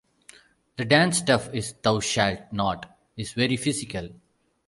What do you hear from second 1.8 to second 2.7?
"Thou Shalt